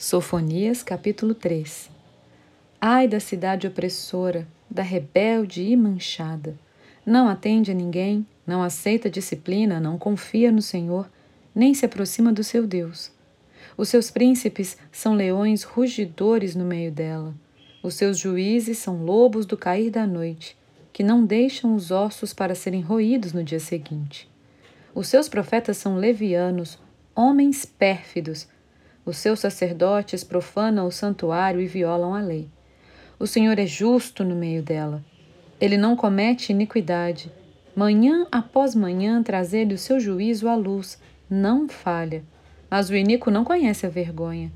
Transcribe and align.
Sofonias 0.00 0.84
capítulo 0.84 1.34
3 1.34 1.90
Ai 2.80 3.08
da 3.08 3.18
cidade 3.18 3.66
opressora, 3.66 4.46
da 4.70 4.80
rebelde 4.80 5.64
e 5.64 5.76
manchada. 5.76 6.56
Não 7.04 7.26
atende 7.28 7.72
a 7.72 7.74
ninguém, 7.74 8.24
não 8.46 8.62
aceita 8.62 9.10
disciplina, 9.10 9.80
não 9.80 9.98
confia 9.98 10.52
no 10.52 10.62
Senhor, 10.62 11.10
nem 11.52 11.74
se 11.74 11.84
aproxima 11.84 12.32
do 12.32 12.44
seu 12.44 12.64
Deus. 12.64 13.10
Os 13.76 13.88
seus 13.88 14.08
príncipes 14.08 14.78
são 14.92 15.16
leões 15.16 15.64
rugidores 15.64 16.54
no 16.54 16.64
meio 16.64 16.92
dela. 16.92 17.34
Os 17.82 17.94
seus 17.94 18.16
juízes 18.16 18.78
são 18.78 19.04
lobos 19.04 19.46
do 19.46 19.56
cair 19.56 19.90
da 19.90 20.06
noite, 20.06 20.56
que 20.92 21.02
não 21.02 21.24
deixam 21.24 21.74
os 21.74 21.90
ossos 21.90 22.32
para 22.32 22.54
serem 22.54 22.82
roídos 22.82 23.32
no 23.32 23.42
dia 23.42 23.58
seguinte. 23.58 24.30
Os 24.94 25.08
seus 25.08 25.28
profetas 25.28 25.76
são 25.76 25.96
levianos, 25.96 26.78
homens 27.16 27.64
pérfidos, 27.64 28.46
os 29.08 29.16
seus 29.16 29.40
sacerdotes 29.40 30.22
profanam 30.22 30.86
o 30.86 30.92
santuário 30.92 31.62
e 31.62 31.66
violam 31.66 32.14
a 32.14 32.20
lei. 32.20 32.46
O 33.18 33.26
Senhor 33.26 33.58
é 33.58 33.64
justo 33.64 34.22
no 34.22 34.36
meio 34.36 34.62
dela. 34.62 35.02
Ele 35.58 35.78
não 35.78 35.96
comete 35.96 36.52
iniquidade. 36.52 37.32
Manhã 37.74 38.26
após 38.30 38.74
manhã 38.74 39.22
traz-ele 39.22 39.72
o 39.72 39.78
seu 39.78 39.98
juízo 39.98 40.46
à 40.46 40.54
luz, 40.54 41.00
não 41.28 41.66
falha. 41.66 42.22
Mas 42.70 42.90
o 42.90 42.94
iníquo 42.94 43.30
não 43.30 43.44
conhece 43.44 43.86
a 43.86 43.88
vergonha. 43.88 44.52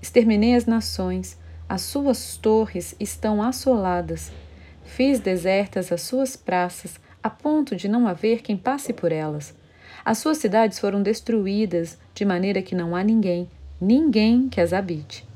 Exterminei 0.00 0.54
as 0.54 0.66
nações, 0.66 1.36
as 1.68 1.82
suas 1.82 2.36
torres 2.36 2.94
estão 3.00 3.42
assoladas. 3.42 4.30
Fiz 4.84 5.18
desertas 5.18 5.90
as 5.90 6.02
suas 6.02 6.36
praças, 6.36 6.94
a 7.20 7.28
ponto 7.28 7.74
de 7.74 7.88
não 7.88 8.06
haver 8.06 8.40
quem 8.40 8.56
passe 8.56 8.92
por 8.92 9.10
elas. 9.10 9.52
As 10.04 10.18
suas 10.18 10.38
cidades 10.38 10.78
foram 10.78 11.02
destruídas, 11.02 11.98
de 12.14 12.24
maneira 12.24 12.62
que 12.62 12.76
não 12.76 12.94
há 12.94 13.02
ninguém, 13.02 13.48
ninguém 13.84 14.48
que 14.48 14.60
as 14.60 14.72
habite. 14.72 15.26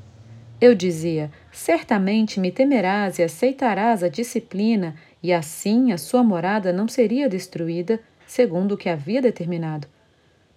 Eu 0.59 0.73
dizia: 0.73 1.31
certamente 1.51 2.39
me 2.39 2.51
temerás 2.51 3.19
e 3.19 3.23
aceitarás 3.23 4.03
a 4.03 4.09
disciplina, 4.09 4.95
e 5.21 5.31
assim 5.31 5.91
a 5.91 5.97
sua 5.97 6.23
morada 6.23 6.73
não 6.73 6.87
seria 6.87 7.29
destruída, 7.29 7.99
segundo 8.25 8.73
o 8.73 8.77
que 8.77 8.89
havia 8.89 9.21
determinado. 9.21 9.87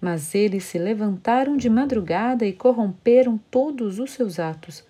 Mas 0.00 0.34
eles 0.34 0.64
se 0.64 0.78
levantaram 0.78 1.56
de 1.56 1.68
madrugada 1.68 2.44
e 2.44 2.52
corromperam 2.52 3.38
todos 3.50 3.98
os 3.98 4.10
seus 4.10 4.40
atos. 4.40 4.84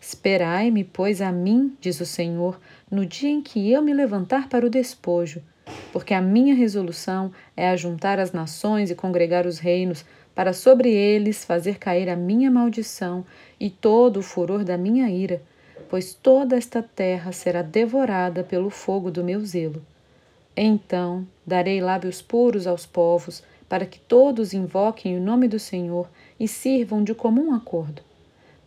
Esperai-me, 0.00 0.84
pois, 0.84 1.20
a 1.20 1.32
mim, 1.32 1.76
diz 1.80 2.00
o 2.00 2.06
Senhor, 2.06 2.60
no 2.90 3.04
dia 3.04 3.30
em 3.30 3.42
que 3.42 3.70
eu 3.70 3.82
me 3.82 3.92
levantar 3.92 4.48
para 4.48 4.64
o 4.64 4.70
despojo, 4.70 5.42
porque 5.92 6.14
a 6.14 6.20
minha 6.20 6.54
resolução 6.54 7.32
é 7.56 7.68
ajuntar 7.70 8.18
as 8.18 8.32
nações 8.32 8.90
e 8.90 8.94
congregar 8.94 9.46
os 9.46 9.58
reinos, 9.58 10.04
para 10.34 10.52
sobre 10.52 10.90
eles 10.90 11.44
fazer 11.44 11.78
cair 11.78 12.08
a 12.08 12.16
minha 12.16 12.50
maldição 12.50 13.24
e 13.58 13.70
todo 13.70 14.18
o 14.18 14.22
furor 14.22 14.64
da 14.64 14.76
minha 14.76 15.08
ira, 15.08 15.40
pois 15.88 16.14
toda 16.14 16.56
esta 16.56 16.82
terra 16.82 17.32
será 17.32 17.62
devorada 17.62 18.42
pelo 18.42 18.70
fogo 18.70 19.10
do 19.10 19.22
meu 19.22 19.40
zelo. 19.40 19.82
Então 20.56 21.26
darei 21.46 21.80
lábios 21.80 22.20
puros 22.22 22.66
aos 22.66 22.86
povos, 22.86 23.42
para 23.68 23.86
que 23.86 23.98
todos 23.98 24.52
invoquem 24.52 25.16
o 25.16 25.20
nome 25.20 25.48
do 25.48 25.58
Senhor 25.58 26.08
e 26.38 26.46
sirvam 26.46 27.02
de 27.02 27.14
comum 27.14 27.54
acordo. 27.54 28.02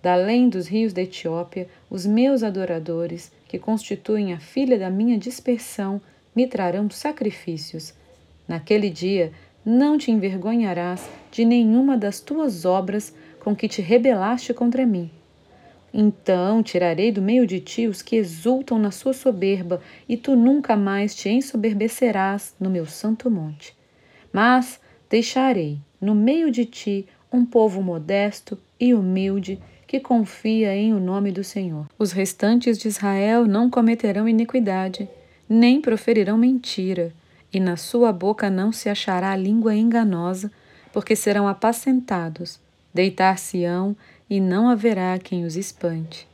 Da 0.01 0.13
além 0.13 0.49
dos 0.49 0.67
rios 0.67 0.93
da 0.93 1.01
Etiópia, 1.01 1.67
os 1.89 2.05
meus 2.05 2.43
adoradores, 2.43 3.31
que 3.47 3.59
constituem 3.59 4.33
a 4.33 4.39
filha 4.39 4.77
da 4.77 4.89
minha 4.89 5.17
dispersão, 5.17 6.01
me 6.35 6.47
trarão 6.47 6.89
sacrifícios. 6.89 7.93
Naquele 8.47 8.89
dia 8.89 9.31
não 9.69 9.97
te 9.97 10.11
envergonharás 10.11 11.09
de 11.29 11.43
nenhuma 11.43 11.97
das 11.97 12.21
tuas 12.21 12.63
obras 12.63 13.13
com 13.41 13.53
que 13.53 13.67
te 13.67 13.81
rebelaste 13.81 14.53
contra 14.53 14.85
mim. 14.85 15.11
Então 15.93 16.63
tirarei 16.63 17.11
do 17.11 17.21
meio 17.21 17.45
de 17.45 17.59
ti 17.59 17.85
os 17.85 18.01
que 18.01 18.15
exultam 18.15 18.79
na 18.79 18.91
sua 18.91 19.11
soberba, 19.11 19.81
e 20.07 20.15
tu 20.15 20.37
nunca 20.37 20.77
mais 20.77 21.13
te 21.13 21.27
ensoberbecerás 21.27 22.55
no 22.57 22.69
meu 22.69 22.85
santo 22.85 23.29
monte. 23.29 23.75
Mas 24.31 24.79
deixarei 25.09 25.79
no 25.99 26.15
meio 26.15 26.49
de 26.49 26.63
ti 26.63 27.05
um 27.29 27.43
povo 27.43 27.83
modesto 27.83 28.57
e 28.79 28.93
humilde 28.93 29.59
que 29.85 29.99
confia 29.99 30.73
em 30.73 30.93
o 30.93 30.99
nome 30.99 31.29
do 31.29 31.43
Senhor. 31.43 31.87
Os 31.99 32.13
restantes 32.13 32.77
de 32.77 32.87
Israel 32.87 33.45
não 33.45 33.69
cometerão 33.69 34.29
iniquidade, 34.29 35.09
nem 35.49 35.81
proferirão 35.81 36.37
mentira 36.37 37.11
e 37.57 37.59
na 37.59 37.75
sua 37.75 38.13
boca 38.13 38.51
não 38.51 38.71
se 38.71 38.87
achará 38.87 39.35
língua 39.35 39.73
enganosa, 39.73 40.51
porque 40.93 41.15
serão 41.15 41.47
apacentados, 41.47 42.59
deitar-se-ão 42.93 43.97
e 44.29 44.39
não 44.39 44.69
haverá 44.69 45.17
quem 45.17 45.43
os 45.43 45.57
espante. 45.57 46.27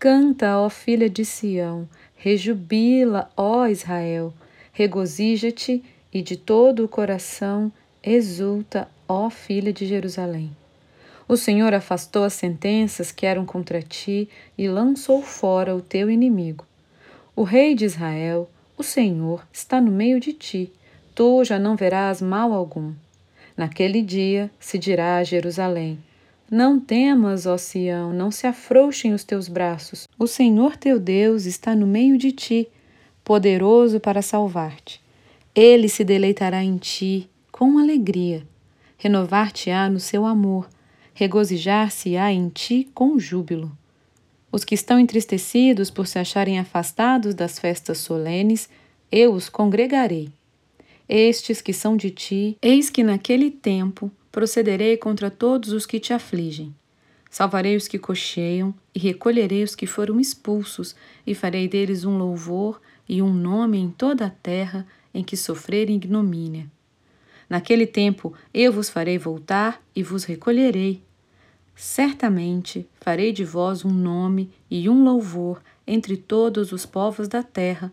Canta, 0.00 0.58
ó 0.58 0.68
filha 0.68 1.08
de 1.08 1.24
Sião, 1.24 1.88
rejubila, 2.16 3.30
ó 3.36 3.68
Israel, 3.68 4.34
regozija-te 4.72 5.80
e 6.12 6.20
de 6.20 6.36
todo 6.36 6.84
o 6.84 6.88
coração 6.88 7.70
exulta, 8.02 8.88
ó 9.06 9.30
filha 9.30 9.72
de 9.72 9.86
Jerusalém. 9.86 10.50
O 11.28 11.36
Senhor 11.36 11.72
afastou 11.72 12.24
as 12.24 12.32
sentenças 12.32 13.12
que 13.12 13.26
eram 13.26 13.46
contra 13.46 13.80
ti 13.80 14.28
e 14.58 14.66
lançou 14.66 15.22
fora 15.22 15.72
o 15.72 15.80
teu 15.80 16.10
inimigo. 16.10 16.66
O 17.36 17.44
rei 17.44 17.76
de 17.76 17.84
Israel, 17.84 18.50
o 18.82 18.84
Senhor 18.84 19.46
está 19.52 19.80
no 19.80 19.92
meio 19.92 20.18
de 20.18 20.32
ti, 20.32 20.72
tu 21.14 21.44
já 21.44 21.56
não 21.56 21.76
verás 21.76 22.20
mal 22.20 22.52
algum. 22.52 22.92
Naquele 23.56 24.02
dia 24.02 24.50
se 24.58 24.76
dirá 24.76 25.18
a 25.18 25.22
Jerusalém: 25.22 26.00
Não 26.50 26.80
temas, 26.80 27.46
ó 27.46 27.56
Sião, 27.56 28.12
não 28.12 28.32
se 28.32 28.44
afrouxem 28.44 29.14
os 29.14 29.22
teus 29.22 29.46
braços. 29.46 30.08
O 30.18 30.26
Senhor 30.26 30.76
teu 30.76 30.98
Deus 30.98 31.44
está 31.44 31.76
no 31.76 31.86
meio 31.86 32.18
de 32.18 32.32
ti, 32.32 32.68
poderoso 33.22 34.00
para 34.00 34.20
salvar-te. 34.20 35.00
Ele 35.54 35.88
se 35.88 36.02
deleitará 36.02 36.60
em 36.64 36.76
ti 36.76 37.30
com 37.52 37.78
alegria, 37.78 38.42
renovar-te-á 38.98 39.88
no 39.88 40.00
seu 40.00 40.26
amor, 40.26 40.68
regozijar-se-á 41.14 42.32
em 42.32 42.48
ti 42.48 42.90
com 42.92 43.16
júbilo. 43.16 43.70
Os 44.52 44.64
que 44.64 44.74
estão 44.74 44.98
entristecidos 44.98 45.90
por 45.90 46.06
se 46.06 46.18
acharem 46.18 46.58
afastados 46.58 47.34
das 47.34 47.58
festas 47.58 47.96
solenes, 47.98 48.68
eu 49.10 49.32
os 49.32 49.48
congregarei. 49.48 50.28
Estes 51.08 51.62
que 51.62 51.72
são 51.72 51.96
de 51.96 52.10
ti, 52.10 52.58
eis 52.60 52.90
que 52.90 53.02
naquele 53.02 53.50
tempo 53.50 54.12
procederei 54.30 54.98
contra 54.98 55.30
todos 55.30 55.72
os 55.72 55.86
que 55.86 55.98
te 55.98 56.12
afligem. 56.12 56.74
Salvarei 57.30 57.76
os 57.76 57.88
que 57.88 57.98
cocheiam 57.98 58.74
e 58.94 58.98
recolherei 58.98 59.62
os 59.62 59.74
que 59.74 59.86
foram 59.86 60.20
expulsos, 60.20 60.94
e 61.26 61.34
farei 61.34 61.66
deles 61.66 62.04
um 62.04 62.18
louvor 62.18 62.78
e 63.08 63.22
um 63.22 63.32
nome 63.32 63.78
em 63.78 63.88
toda 63.88 64.26
a 64.26 64.30
terra 64.30 64.86
em 65.14 65.24
que 65.24 65.36
sofrerem 65.36 65.96
ignomínia. 65.96 66.66
Naquele 67.48 67.86
tempo 67.86 68.34
eu 68.52 68.70
vos 68.70 68.90
farei 68.90 69.16
voltar 69.16 69.82
e 69.96 70.02
vos 70.02 70.24
recolherei, 70.24 71.02
Certamente 71.74 72.88
farei 73.00 73.32
de 73.32 73.44
vós 73.44 73.84
um 73.84 73.90
nome 73.90 74.50
e 74.70 74.88
um 74.88 75.02
louvor 75.04 75.62
entre 75.86 76.16
todos 76.16 76.72
os 76.72 76.86
povos 76.86 77.28
da 77.28 77.42
terra, 77.42 77.92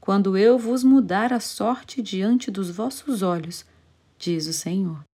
quando 0.00 0.36
eu 0.36 0.58
vos 0.58 0.82
mudar 0.82 1.32
a 1.32 1.40
sorte 1.40 2.02
diante 2.02 2.50
dos 2.50 2.70
vossos 2.70 3.22
olhos, 3.22 3.64
diz 4.18 4.46
o 4.46 4.52
Senhor. 4.52 5.09